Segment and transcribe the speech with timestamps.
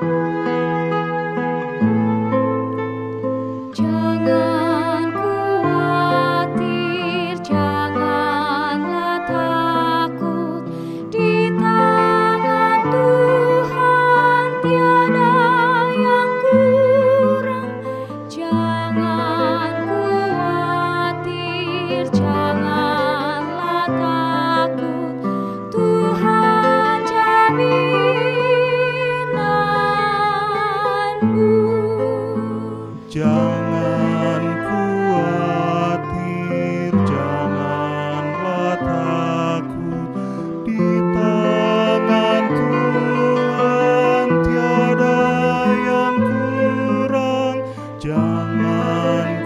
[0.00, 0.47] you
[33.18, 36.14] Jangan kuatir,
[37.02, 38.24] jangan
[38.78, 40.06] takut
[40.62, 40.86] di
[41.18, 45.18] tangan Tuhan tiada
[45.82, 47.58] yang kurang.
[47.98, 49.37] Jangan